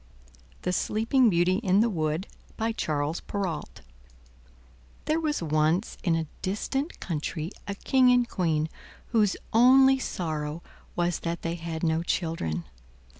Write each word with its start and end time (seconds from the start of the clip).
THE 0.63 0.73
SLEEPING 0.73 1.29
BEAUTY 1.29 1.57
IN 1.57 1.81
THE 1.81 1.89
WOOD 1.91 2.25
By 2.57 2.71
Charles 2.71 3.19
Perrault 3.19 3.81
There 5.05 5.19
was 5.19 5.43
once 5.43 5.95
in 6.03 6.15
a 6.15 6.25
distant 6.41 6.99
country 6.99 7.51
a 7.67 7.75
King 7.75 8.09
and 8.09 8.27
Queen 8.27 8.67
whose 9.09 9.37
only 9.53 9.99
sorrow 9.99 10.63
was 10.95 11.19
that 11.19 11.43
they 11.43 11.53
had 11.53 11.83
no 11.83 12.01
children. 12.01 12.63